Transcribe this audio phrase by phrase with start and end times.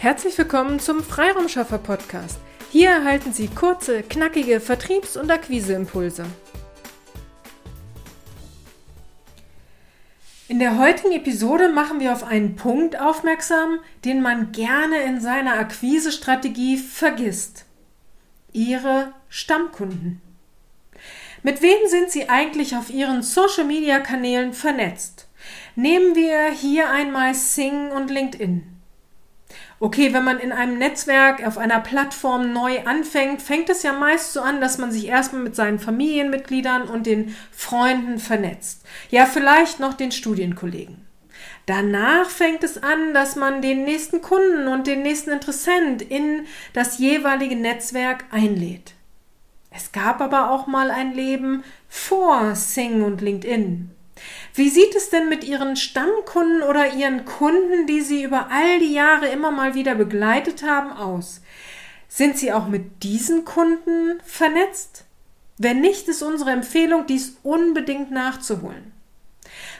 [0.00, 2.38] Herzlich willkommen zum Freiraumschaffer Podcast.
[2.70, 6.24] Hier erhalten Sie kurze, knackige Vertriebs- und Akquiseimpulse.
[10.48, 15.58] In der heutigen Episode machen wir auf einen Punkt aufmerksam, den man gerne in seiner
[15.58, 17.66] Akquisestrategie vergisst.
[18.54, 20.22] Ihre Stammkunden.
[21.42, 25.28] Mit wem sind Sie eigentlich auf Ihren Social-Media-Kanälen vernetzt?
[25.76, 28.69] Nehmen wir hier einmal Sing und LinkedIn.
[29.82, 34.34] Okay, wenn man in einem Netzwerk, auf einer Plattform neu anfängt, fängt es ja meist
[34.34, 38.84] so an, dass man sich erstmal mit seinen Familienmitgliedern und den Freunden vernetzt.
[39.08, 41.06] Ja, vielleicht noch den Studienkollegen.
[41.64, 46.98] Danach fängt es an, dass man den nächsten Kunden und den nächsten Interessent in das
[46.98, 48.92] jeweilige Netzwerk einlädt.
[49.70, 53.90] Es gab aber auch mal ein Leben vor Sing und LinkedIn.
[54.54, 58.92] Wie sieht es denn mit Ihren Stammkunden oder Ihren Kunden, die Sie über all die
[58.92, 61.40] Jahre immer mal wieder begleitet haben, aus?
[62.08, 65.04] Sind Sie auch mit diesen Kunden vernetzt?
[65.58, 68.92] Wenn nicht, ist unsere Empfehlung, dies unbedingt nachzuholen.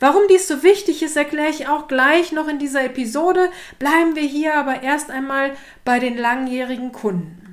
[0.00, 3.50] Warum dies so wichtig ist, erkläre ich auch gleich noch in dieser Episode.
[3.78, 7.45] Bleiben wir hier aber erst einmal bei den langjährigen Kunden.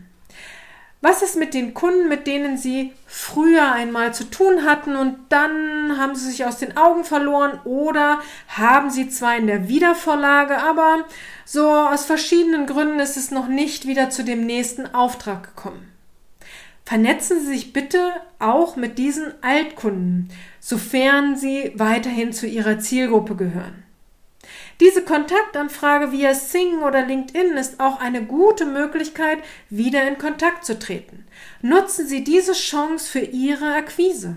[1.05, 5.97] Was ist mit den Kunden, mit denen Sie früher einmal zu tun hatten und dann
[5.97, 11.03] haben sie sich aus den Augen verloren oder haben sie zwar in der Wiedervorlage, aber
[11.43, 15.91] so aus verschiedenen Gründen ist es noch nicht wieder zu dem nächsten Auftrag gekommen.
[16.85, 20.29] Vernetzen Sie sich bitte auch mit diesen Altkunden,
[20.61, 23.83] sofern sie weiterhin zu Ihrer Zielgruppe gehören.
[24.83, 29.37] Diese Kontaktanfrage via Sing oder LinkedIn ist auch eine gute Möglichkeit,
[29.69, 31.25] wieder in Kontakt zu treten.
[31.61, 34.35] Nutzen Sie diese Chance für Ihre Akquise.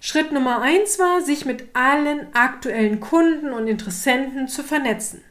[0.00, 5.24] Schritt Nummer eins war, sich mit allen aktuellen Kunden und Interessenten zu vernetzen.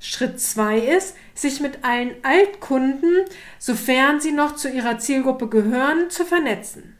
[0.00, 3.24] Schritt zwei ist, sich mit allen Altkunden,
[3.60, 6.96] sofern sie noch zu ihrer Zielgruppe gehören, zu vernetzen.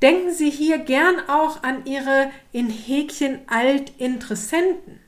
[0.00, 5.02] Denken Sie hier gern auch an Ihre in Häkchen Altinteressenten.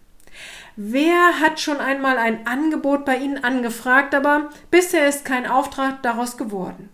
[0.77, 6.37] Wer hat schon einmal ein Angebot bei Ihnen angefragt, aber bisher ist kein Auftrag daraus
[6.37, 6.89] geworden?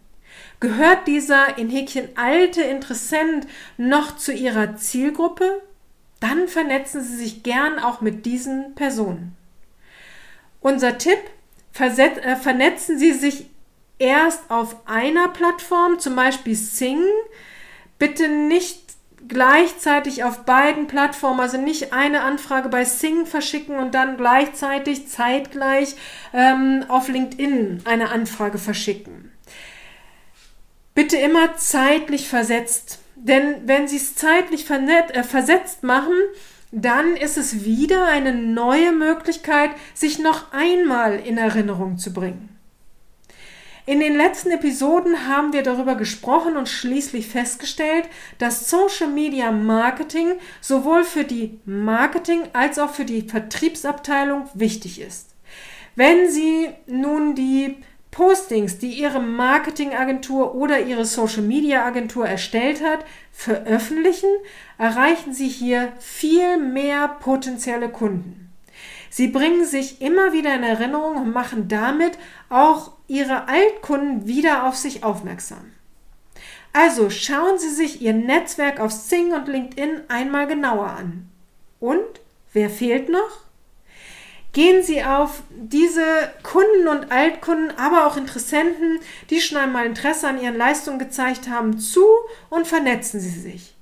[0.60, 3.46] Gehört dieser in Häkchen alte Interessent
[3.78, 5.62] noch zu Ihrer Zielgruppe?
[6.20, 9.34] Dann vernetzen Sie sich gern auch mit diesen Personen.
[10.60, 11.18] Unser Tipp,
[11.78, 13.46] äh, vernetzen Sie sich
[13.98, 17.02] erst auf einer Plattform, zum Beispiel Sing.
[17.98, 18.89] Bitte nicht
[19.28, 25.96] gleichzeitig auf beiden Plattformen, also nicht eine Anfrage bei Sing verschicken und dann gleichzeitig zeitgleich
[26.32, 29.32] ähm, auf LinkedIn eine Anfrage verschicken.
[30.94, 36.14] Bitte immer zeitlich versetzt, denn wenn Sie es zeitlich äh, versetzt machen,
[36.72, 42.59] dann ist es wieder eine neue Möglichkeit, sich noch einmal in Erinnerung zu bringen.
[43.90, 48.04] In den letzten Episoden haben wir darüber gesprochen und schließlich festgestellt,
[48.38, 55.34] dass Social Media Marketing sowohl für die Marketing als auch für die Vertriebsabteilung wichtig ist.
[55.96, 57.78] Wenn Sie nun die
[58.12, 64.30] Postings, die Ihre Marketingagentur oder Ihre Social Media Agentur erstellt hat, veröffentlichen,
[64.78, 68.52] erreichen Sie hier viel mehr potenzielle Kunden.
[69.10, 72.16] Sie bringen sich immer wieder in Erinnerung und machen damit
[72.50, 75.72] auch Ihre Altkunden wieder auf sich aufmerksam.
[76.72, 81.28] Also schauen Sie sich Ihr Netzwerk auf Sing und LinkedIn einmal genauer an.
[81.80, 82.04] Und
[82.52, 83.40] wer fehlt noch?
[84.52, 86.04] Gehen Sie auf diese
[86.44, 91.80] Kunden und Altkunden, aber auch Interessenten, die schon einmal Interesse an Ihren Leistungen gezeigt haben,
[91.80, 92.04] zu
[92.48, 93.74] und vernetzen Sie sich.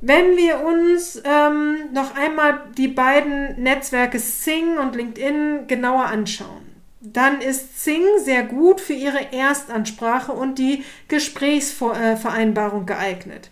[0.00, 6.71] Wenn wir uns ähm, noch einmal die beiden Netzwerke Sing und LinkedIn genauer anschauen,
[7.02, 13.50] dann ist Sing sehr gut für Ihre Erstansprache und die Gesprächsvereinbarung geeignet.